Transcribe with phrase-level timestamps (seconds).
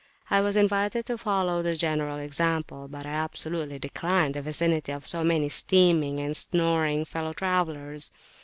[0.31, 5.05] I was invited to follow the general example; but I absolutely declined the vicinity of
[5.05, 8.11] so many steaming and snoring fellow travellers.